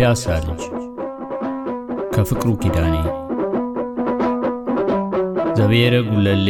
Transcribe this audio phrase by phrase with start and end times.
[0.00, 0.62] የፒያሳ ልጅ
[2.14, 2.94] ከፍቅሩ ኪዳኔ
[5.58, 6.48] ዘብሔረ ጉለሌ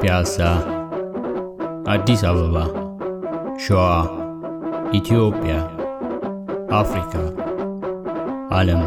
[0.00, 0.36] ፒያሳ
[1.94, 2.56] አዲስ አበባ
[3.64, 3.82] ሸዋ
[4.98, 5.54] ኢትዮጵያ
[6.80, 7.12] አፍሪካ
[8.58, 8.82] ዓለም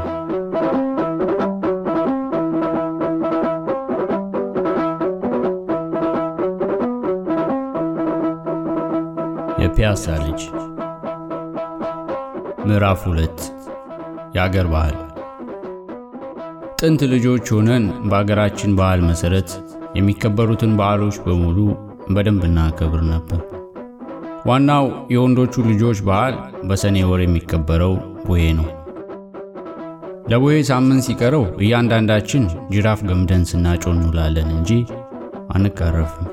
[9.61, 10.41] የፒያሳ ልጅ
[12.66, 13.38] ምዕራፍ ሁለት
[14.36, 14.96] የአገር ባህል
[16.78, 19.50] ጥንት ልጆች ሆነን በአገራችን ባህል መሠረት
[19.96, 21.58] የሚከበሩትን በዓሎች በሙሉ
[22.14, 23.40] በደንብ እናከብር ነበር።
[24.46, 27.94] ዋናው የወንዶቹ ልጆች በዓል በሰኔ ወር የሚከበረው
[28.26, 28.68] ቡሄ ነው።
[30.30, 34.70] ለቡሄ ሳምንት ሲቀረው እያንዳንዳችን ጅራፍ ገምደን ስናጮህ እንውላለን እንጂ
[35.54, 36.28] አንቃረፍም።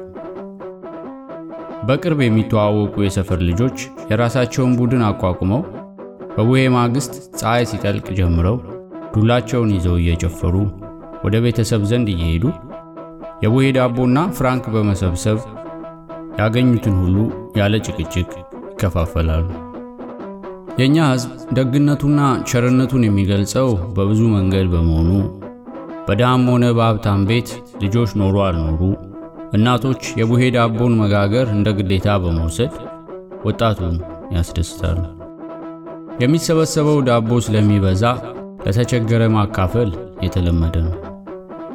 [1.88, 3.78] በቅርብ የሚተዋወቁ የሰፈር ልጆች
[4.10, 5.62] የራሳቸውን ቡድን አቋቁመው
[6.36, 8.58] በቡሄ ማግስት ፀሐይ ሲጠልቅ ጀምረው
[9.14, 10.56] ዱላቸውን ይዘው እየጨፈሩ
[11.26, 12.46] ወደ ቤተሰብ ዘንድ እየሄዱ
[13.44, 15.40] የቡሄ ዳቦና ፍራንክ በመሰብሰብ
[16.42, 17.18] ያገኙትን ሁሉ
[17.60, 18.30] ያለ ጭቅጭቅ
[18.72, 19.48] ይከፋፈላሉ።
[20.80, 25.10] የእኛ ሕዝብ ደግነቱና ቸርነቱን የሚገልጸው በብዙ መንገድ በመሆኑ
[26.08, 27.50] በድሃም ሆነ በሀብታም ቤት
[27.84, 28.82] ልጆች ኖሩ አልኖሩ
[29.54, 32.76] እናቶች የቡሄ ዳቦን መጋገር እንደ ግዴታ በመውሰድ
[33.46, 33.98] ወጣቱን
[34.36, 35.00] ያስደስታሉ።
[36.22, 38.04] የሚሰበሰበው ዳቦ ስለሚበዛ
[38.66, 39.90] ለተቸገረ ማካፈል
[40.26, 40.96] የተለመደ ነው።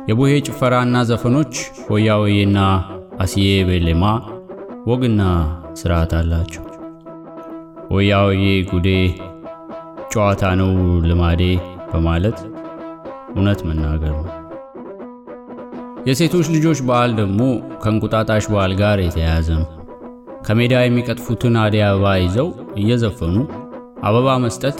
[0.08, 1.54] የቡሄ ጭፈራና ዘፈኖች
[1.86, 2.58] ሆያ ሆዬና
[3.20, 4.04] አስዬ ቤሌማ
[4.90, 5.22] ወግና
[5.80, 6.64] ስርዓት አላቸው።
[7.90, 8.88] ሆያ ሆዬ ጉዴ
[10.12, 10.70] ጨዋታ ነው
[11.08, 11.42] ልማዴ
[11.90, 12.38] በማለት
[13.34, 14.32] እውነት መናገር ነው።
[16.08, 17.40] የሴቶች ልጆች በዓል ደግሞ
[17.82, 19.68] ከእንቁጣጣሽ በዓል ጋር የተያያዘ ነው።
[20.46, 23.36] ከሜዳ የሚቀጥፉትን አደይ አበባ ይዘው እየዘፈኑ
[24.06, 24.78] አበባ መስጠት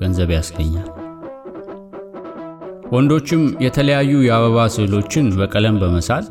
[0.00, 0.88] ገንዘብ ያስገኛል።
[2.92, 6.24] ወንዶችም የተለያዩ የአበባ ስዕሎችን በቀለም በመሳል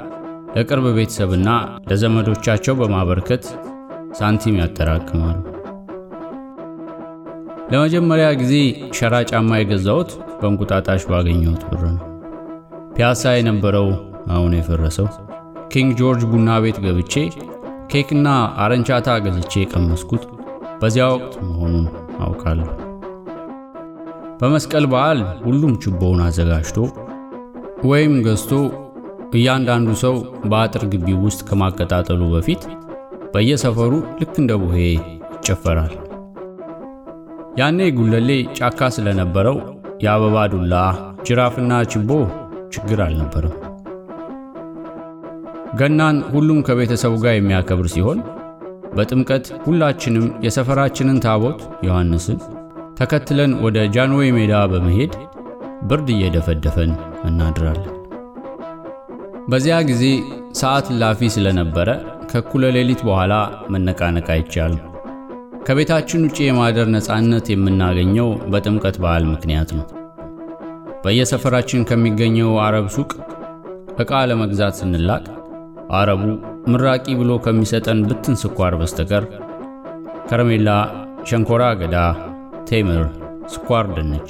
[0.56, 1.50] ለቅርብ ቤተሰብና
[1.89, 3.45] ለዘመዶቻቸው በማበርከት
[4.19, 5.38] ሳንቲም ያጠራቅማሉ።
[7.72, 8.53] ለመጀመሪያ ጊዜ
[8.97, 12.03] ሸራ ጫማ የገዛሁት በእንቁጣጣሽ ባገኘሁት ብር ነው።
[12.95, 13.88] ፒያሳ የነበረው
[14.33, 15.07] አሁን የፈረሰው
[15.72, 17.13] ኪንግ ጆርጅ ቡና ቤት ገብቼ
[17.91, 18.27] ኬክና
[18.63, 20.23] አረንቻታ ገዝቼ የቀመስኩት
[20.81, 21.85] በዚያ ወቅት መሆኑን
[22.22, 22.70] አውቃለሁ።
[24.40, 26.78] በመስቀል በዓል ሁሉም ችቦውን አዘጋጅቶ
[27.86, 28.52] ወይም ገዝቶ
[29.36, 30.16] እያንዳንዱ ሰው
[30.52, 32.62] በአጥር ግቢ ውስጥ ከማቀጣጠሉ በፊት
[33.34, 35.94] በየሰፈሩ ልክ እንደ ቡሄ ይጨፈራል።
[37.59, 39.58] ያኔ ጉለሌ ጫካ ስለነበረው
[40.04, 40.74] የአበባ ዱላ፣
[41.28, 42.09] ጅራፍና ችቦ
[42.75, 43.54] ችግር አልነበረም።
[45.80, 48.20] ገናን ሁሉም ከቤተሰቡ ጋር የሚያከብር ሲሆን
[48.95, 52.38] በጥምቀት ሁላችንም የሰፈራችንን ታቦት ዮሐንስን
[53.00, 55.13] ተከትለን ወደ ጃንዌይ ሜዳ በመሄድ
[55.89, 56.91] ብርድ እየደፈደፈን
[57.28, 57.91] እናድራለን።
[59.47, 60.03] በዚያ ጊዜ
[60.59, 61.89] ሰዓት እላፊ ስለነበረ
[62.31, 63.33] ከእኩለ ሌሊት በኋላ
[63.73, 64.83] መነቃነቅ አይቻልም።
[65.67, 69.85] ከቤታችን ውጭ የማደር ነፃነት የምናገኘው በጥምቀት በዓል ምክንያት ነው።
[71.03, 73.12] በየሰፈራችን ከሚገኘው አረብ ሱቅ
[74.00, 75.23] ዕቃ ለመግዛት ስንላቅ
[75.97, 76.23] አረቡ
[76.68, 79.24] ምራቂ ብሎ ከሚሰጠን ብትን ስኳር በስተቀር
[80.30, 80.70] ከረሜላ፣
[81.30, 81.96] ሸንኮራ አገዳ፣
[82.70, 83.03] ቴምር፣
[83.53, 84.30] ስኳር ድንች፣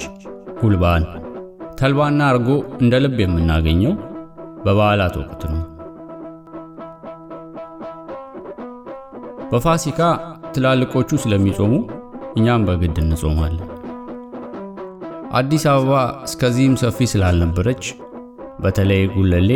[0.60, 1.04] ጉልባን፣
[1.78, 2.48] ተልባና እርጎ
[2.82, 3.94] እንደ ልብ የምናገኘው
[4.64, 5.62] በበዓላት ወቅት ነው።
[9.50, 10.00] በፋሲካ
[10.54, 11.72] ትላልቆቹ ስለሚጾሙ
[12.36, 13.70] እኛም በግድ እንጾማለን።
[15.36, 15.94] አዲስ አበባ
[16.26, 17.84] እስከዚህም ሰፊ ስላልነበረች
[18.64, 19.50] በተለይ ጉለሌ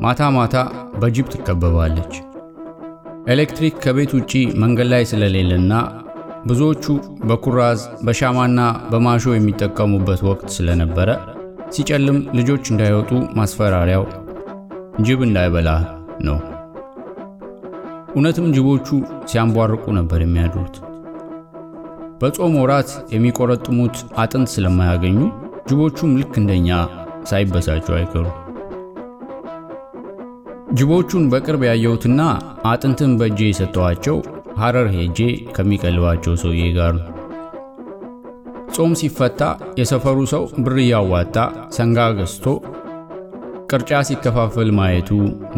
[0.00, 0.56] ማታ ማታ
[1.00, 2.14] በጅብ ትከበባለች።
[3.26, 5.72] ኤሌክትሪክ ከቤት ውጪ መንገድ ላይ ስለሌለና
[6.46, 6.84] ብዙዎቹ
[7.28, 11.08] በኩራዝ በሻማና በማሾ የሚጠቀሙበት ወቅት ስለነበረ
[11.70, 14.04] ሲጨልም ልጆች እንዳይወጡ ማስፈራሪያው
[15.06, 15.70] ጅብ እንዳይበላ
[16.26, 16.38] ነው።
[18.14, 18.88] እውነትም ጅቦቹ
[19.30, 20.76] ሲያንቧርቁ ነበር የሚያድሩት።
[22.20, 25.18] በጾም ወራት የሚቆረጥሙት አጥንት ስለማያገኙ
[25.68, 26.70] ጅቦቹም ልክ እንደኛ
[27.30, 28.26] ሳይበሳጩ አይቀሩ።
[30.76, 32.20] ጅቦቹን በቅርብ ያየሁትና
[32.70, 34.16] አጥንትን በእጄ የሰጠኋቸው
[34.60, 35.18] ሐረር ሄጄ
[35.54, 37.12] ከሚቀልባቸው ሰውዬ ጋር ነው።
[38.74, 39.42] ጾም ሲፈታ
[39.80, 41.36] የሰፈሩ ሰው ብር እያዋጣ
[41.76, 42.46] ሰንጋ ገዝቶ
[43.70, 45.10] ቅርጫ ሲከፋፈል ማየቱ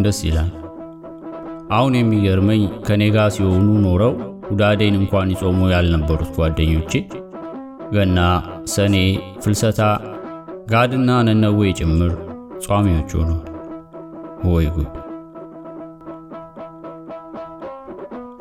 [0.04, 0.50] ደስ ይላል።
[1.76, 4.14] አሁን የሚገርመኝ ከኔ ጋር ሲሆኑ ኖረው
[4.48, 6.92] ሁዳዴን እንኳን ይጾሙ ያልነበሩት ጓደኞቼ
[7.94, 8.18] ገና፣
[8.72, 8.94] ሰኔ፣
[9.42, 9.80] ፍልሰታ፣
[10.72, 12.14] ጋድና ነነዌ ጭምር
[12.66, 13.44] ጿሚዎች ሆነዋል።
[14.48, 14.90] ወይ ጉድ!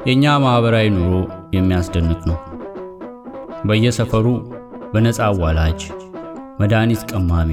[0.07, 1.13] የእኛ ማኅበራዊ ኑሮ
[1.56, 2.38] የሚያስደንቅ ነው።
[3.68, 4.27] በየሰፈሩ
[4.94, 5.81] በነፃ አዋላጅ፣
[6.59, 7.51] መድኃኒት ቀማሚ፣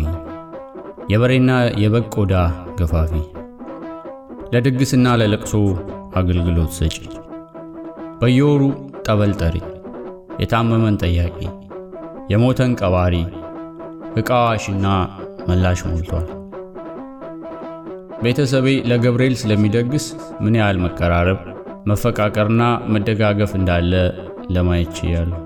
[1.12, 1.50] የበሬና
[1.82, 2.34] የበግ ቆዳ
[2.78, 3.12] ገፋፊ፣
[4.52, 5.52] ለድግስና ለለቅሶ
[6.20, 6.96] አገልግሎት ሰጪ፣
[8.20, 8.62] በየወሩ
[9.06, 9.56] ጠበል ጠሪ፣
[10.42, 11.38] የታመመን ጠያቂ፣
[12.32, 13.16] የሞተን ቀባሪ፣
[14.16, 14.86] ዕቃ አዋሽና
[15.48, 16.28] መላሽ ሞልቷል።
[18.24, 20.06] ቤተሰቤ ለገብርኤል ስለሚደግስ
[20.40, 21.40] ምን ያህል መቀራረብ፣
[21.86, 23.92] መፈቃቀርና መደጋገፍ እንዳለ
[24.50, 25.40] ለማየት ችያለሁ።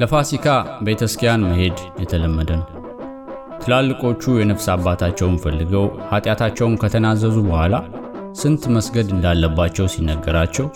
[0.00, 0.46] ለፋሲካ
[0.86, 1.04] ቤተ
[1.44, 2.66] መሄድ የተለመደ ነው።
[3.62, 7.74] ትላልቆቹ የነፍስ አባታቸውን ፈልገው ኃጢአታቸውን ከተናዘዙ በኋላ
[8.40, 10.66] ስንት መስገድ እንዳለባቸው ሲነገራቸው፣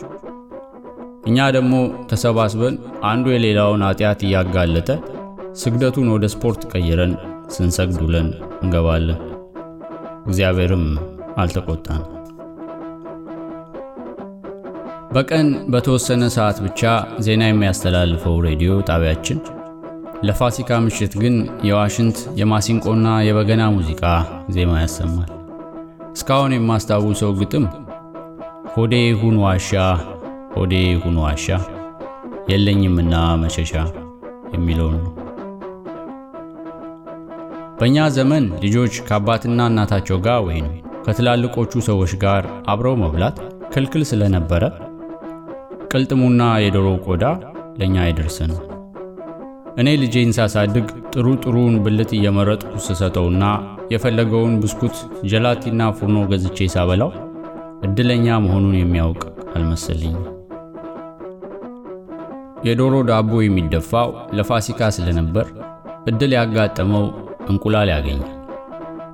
[1.27, 1.75] እኛ ደግሞ
[2.11, 4.89] ተሰባስበን አንዱ የሌላውን ኃጢአት እያጋለጠ
[5.63, 7.13] ስግደቱን ወደ ስፖርት ቀይረን
[7.49, 8.29] ስንሰግድ ውለን
[8.63, 9.21] እንገባለን።
[10.27, 10.85] እግዚአብሔርም
[11.37, 12.03] አልተቆጣን።
[15.13, 16.81] በቀን በተወሰነ ሰዓት ብቻ
[17.25, 19.39] ዜና የሚያስተላልፈው ሬዲዮ ጣቢያችን
[20.27, 21.35] ለፋሲካ ምሽት ግን
[21.69, 24.03] የዋሽንት የማሲንቆና የበገና ሙዚቃ
[24.55, 25.31] ዜማ ያሰማል።
[26.13, 27.65] እስካሁን የማስታውሰው ግጥም
[28.75, 29.73] ሆዴ ሁን ዋሻ፣
[30.55, 31.47] ሆዴ ሁን ዋሻ
[32.51, 33.75] የለኝምና መሸሻ
[34.55, 35.13] የሚለውን ነው።
[37.79, 40.67] በእኛ ዘመን ልጆች ከአባትና እናታቸው ጋር ወይም
[41.05, 42.43] ከትላልቆቹ ሰዎች ጋር
[42.73, 43.37] አብረው መብላት
[43.75, 44.65] ክልክል ስለነበረ
[45.93, 47.25] ቅልጥሙና የዶሮ ቆዳ
[47.79, 48.53] ለእኛ አይደርስም።
[49.77, 53.45] እኔ ልጄን ሳሳድግ ጥሩ ጥሩውን ብልት እየመረጥኩ ስሰጠውና
[53.93, 54.97] የፈለገውን ብስኩት፣
[55.31, 57.11] ጀላቲና ፉርኖ ገዝቼ ሳበላው
[57.87, 59.23] እድለኛ መሆኑን የሚያውቅ
[59.55, 60.27] አልመሰለኝም።
[62.67, 65.47] የዶሮ ዳቦ የሚደፋው ለፋሲካ ስለነበር
[66.11, 67.07] እድል ያጋጠመው
[67.51, 68.31] እንቁላል ያገኛል።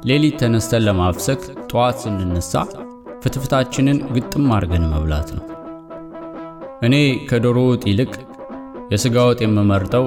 [0.09, 1.41] ሌሊት ተነስተን ለማፍሰክ
[1.71, 2.53] ጠዋት ስንነሳ
[3.23, 5.47] ፍትፍታችንን ግጥም አድርገን መብላት ነው።
[6.83, 6.95] እኔ
[7.29, 8.13] ከዶሮ ወጥ ይልቅ
[8.93, 10.05] የሥጋ ወጥ የምመርጠው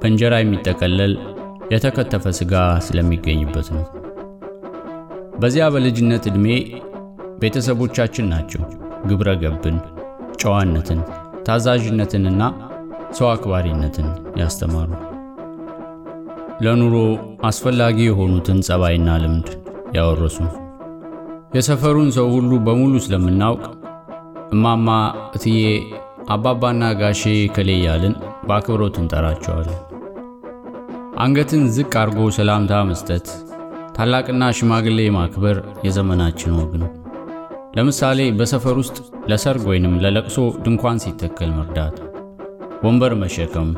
[0.00, 1.12] በእንጀራ የሚጠቀለል
[1.72, 2.54] የተከተፈ ሥጋ
[2.86, 3.84] ስለሚገኝበት ነው።
[5.40, 6.46] በዚያ በልጅነት ዕድሜ
[7.42, 8.62] ቤተሰቦቻችን ናቸው
[9.08, 9.76] ግብረ ገብን፣
[10.40, 11.00] ጨዋነትን፣
[11.46, 12.42] ታዛዥነትንና
[13.18, 14.08] ሰው አክባሪነትን
[14.40, 14.90] ያስተማሩ።
[16.64, 16.94] ለኑሮ
[17.48, 19.48] አስፈላጊ የሆኑትን ጸባይና ልምድ
[19.96, 20.38] ያወረሱ።
[21.56, 23.62] የሰፈሩን ሰው ሁሉ በሙሉ ስለምናውቅ
[24.52, 24.88] እማማ፣
[25.36, 25.62] እትዬ፣
[26.28, 27.22] አባባና ጋሼ
[27.54, 28.14] ከሌ ያልን
[28.46, 29.78] በአክብሮት እንጠራቸዋለን።
[31.18, 33.26] አንገትን ዝቅ አርጎ ሰላምታ መስጠት፣
[33.96, 36.90] ታላቅና ሽማግሌ ማክበር የዘመናችን ወግ ነው።
[37.76, 38.98] ለምሳሌ በሰፈር ውስጥ
[39.30, 41.96] ለሰርግ ወይንም ለለቅሶ ድንኳን ሲተከል መርዳት፣
[42.84, 43.70] ወንበር መሸከም፣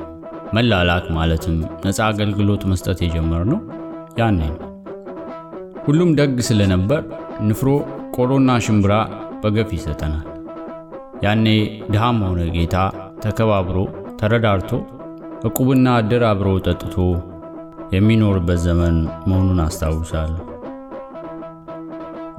[0.56, 3.60] መላላክ ማለትም ነፃ አገልግሎት መስጠት የጀመርነው
[4.20, 4.66] ያኔ ነው።
[5.86, 7.02] ሁሉም ደግ ስለነበር
[7.48, 7.68] ንፍሮ፣
[8.16, 8.94] ቆሎና ሽምብራ
[9.42, 10.26] በገፍ ይሰጠናል።
[11.22, 11.46] ያኔ
[11.92, 12.76] ድሃም ሆነ ጌታ
[13.24, 13.78] ተከባብሮ
[14.20, 14.70] ተረዳርቶ
[15.48, 16.94] ዕቁብና ዕድር አብሮ ጠጥቶ
[17.94, 18.96] የሚኖርበት ዘመን
[19.28, 20.44] መሆኑን አስታውሳለሁ።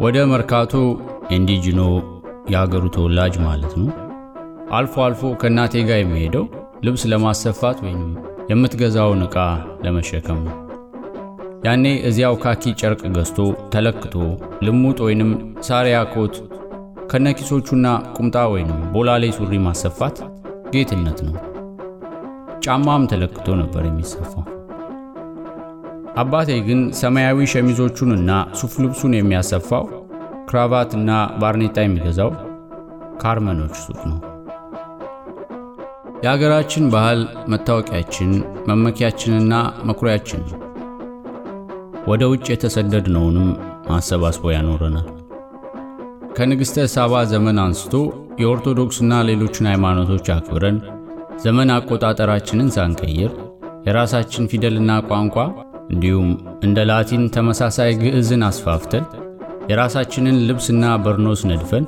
[0.03, 0.73] ወደ መርካቶ
[1.35, 1.81] ኢንዲጅኖ
[2.51, 3.89] የአገሩ ተወላጅ ማለት ነው።
[4.77, 6.45] አልፎ አልፎ ከእናቴ ጋር የሚሄደው
[6.85, 8.03] ልብስ ለማሰፋት ወይም
[8.51, 9.37] የምትገዛውን ዕቃ
[9.83, 10.55] ለመሸከም ነው።
[11.65, 13.39] ያኔ እዚያው ካኪ ጨርቅ ገዝቶ
[13.73, 14.13] ተለክቶ
[14.65, 15.31] ልሙጥ ወይንም
[15.67, 16.35] ሳሪያ ኮት
[17.11, 20.17] ከነኪሶቹና ቁምጣ ወይንም ቦላሌ ሱሪ ማሰፋት
[20.73, 21.35] ጌትነት ነው።
[22.65, 24.45] ጫማም ተለክቶ ነበር የሚሰፋው።
[26.17, 29.85] አባቴ ግን ሰማያዊ ሸሚዞቹንና ሱፍ ልብሱን የሚያሰፋው
[30.49, 32.31] ክራቫትና ባርኔጣ የሚገዛው
[33.21, 34.19] ከአርመኖች ሱቅ ነው።
[36.23, 38.31] የአገራችን ባህል መታወቂያችን፣
[38.69, 39.53] መመኪያችንና
[39.83, 40.57] መኩሪያችን ነው።
[42.07, 43.49] ወደ ውጭ የተሰደድነውንም
[43.89, 45.07] ማሰባስቦ ያኖረናል።
[46.35, 47.93] ከንግሥተ ሳባ ዘመን አንስቶ
[48.41, 50.77] የኦርቶዶክስና ሌሎችን ሃይማኖቶች አክብረን
[51.43, 53.31] ዘመን አቆጣጠራችንን ሳንቀይር
[53.87, 55.35] የራሳችን ፊደልና ቋንቋ
[55.91, 56.29] እንዲሁም
[56.65, 59.05] እንደ ላቲን ተመሳሳይ ግዕዝን አስፋፍተን
[59.71, 61.85] የራሳችንን ልብስና በርኖስ ነድፈን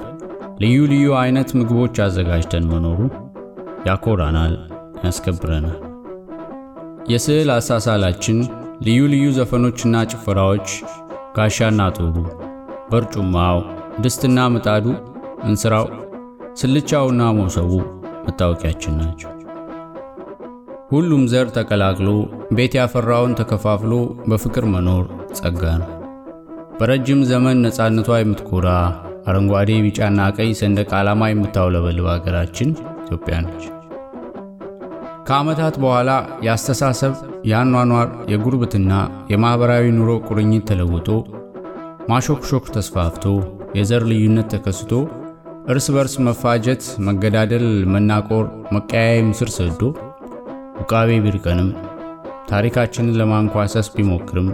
[0.63, 2.99] ልዩ ልዩ አይነት ምግቦች አዘጋጅተን መኖሩ
[3.87, 4.53] ያኮራናል፣
[5.05, 5.79] ያስከብረናል።
[7.11, 8.37] የስዕል አሳሳላችን
[8.85, 10.67] ልዩ ልዩ ዘፈኖችና ጭፈራዎች፣
[11.37, 12.15] ጋሻና ጦሩ፣
[12.91, 13.57] በርጩማው፣
[14.01, 14.85] ድስትና ምጣዱ፣
[15.43, 15.85] እንስራው፣
[16.61, 17.71] ስልቻውና ሞሰቡ
[18.25, 19.29] መታወቂያችን ናቸው።
[20.91, 22.09] ሁሉም ዘር ተቀላቅሎ
[22.57, 23.93] ቤት ያፈራውን ተከፋፍሎ
[24.29, 25.05] በፍቅር መኖር
[25.37, 25.89] ጸጋ ነው።
[26.79, 28.67] በረጅም ዘመን ነፃነቷ የምትኮራ
[29.27, 32.69] አረንጓዴ፣ ቢጫና ቀይ ሰንደቅ ዓላማ የምታውለበልብ አገራችን
[33.03, 33.63] ኢትዮጵያ ነች።
[35.27, 36.11] ከዓመታት በኋላ
[36.45, 37.13] የአስተሳሰብ፣
[37.49, 38.91] የአኗኗር፣ የጉርብትና፣
[39.31, 41.09] የማኅበራዊ ኑሮ ቁርኝት ተለውጦ
[42.09, 43.25] ማሾክሾክ ተስፋፍቶ
[43.73, 44.91] የዘር ልዩነት ተከስቶ
[45.67, 49.81] እርስ በርስ መፋጀት፣ መገዳደል፣ መናቆር፣ መቀያየም ስር ሰዶ
[50.79, 51.69] ውቃቤ ቢርቀንም
[52.49, 54.49] ታሪካችንን ለማንኳሰስ ቢሞክርም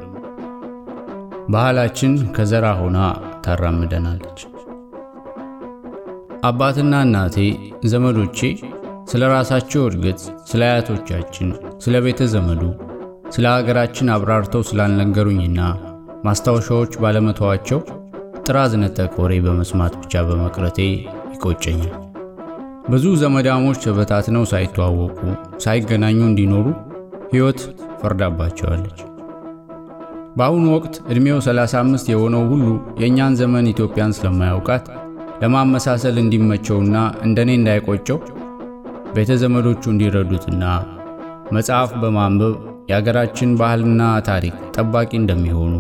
[1.50, 2.98] ባህላችን ከዘራ ሆና
[3.46, 4.40] ታራምደናለች።
[6.50, 7.38] አባትና እናቴ፣
[7.92, 8.40] ዘመዶቼ
[9.12, 11.50] ስለ ራሳቸው እድገት፣ ስለ አያቶቻችን፣
[11.84, 12.62] ስለ ቤተ ዘመዱ፣
[13.36, 15.60] ስለ ሀገራችን አብራርተው ስላልነገሩኝና
[16.26, 17.80] ማስታወሻዎች ባለመተዋቸው
[18.50, 20.78] ጥራዝ ነጠቅ ወሬ በመስማት ብቻ በመቅረቴ
[21.34, 21.92] ይቆጨኛል።
[22.90, 25.18] ብዙ ዘመዳሞች ተበታትነው ሳይተዋወቁ
[25.64, 26.66] ሳይገናኙ እንዲኖሩ
[27.34, 27.60] ሕይወት
[28.00, 29.00] ፈርዳባቸዋለች።
[30.38, 32.66] በአሁኑ ወቅት ዕድሜው 35 የሆነው ሁሉ
[33.02, 34.88] የእኛን ዘመን ኢትዮጵያን ስለማያውቃት
[35.44, 38.20] ለማመሳሰል እንዲመቸውና እንደኔ እንዳይቆጨው
[39.16, 40.64] ቤተ ዘመዶቹ እንዲረዱትና
[41.52, 42.56] መጽሐፍ በማንበብ
[42.92, 45.74] የአገራችን ባህልና ታሪክ ጠባቂ እንደሚሆኑ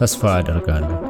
[0.00, 1.09] ተስፋ አደርጋለሁ።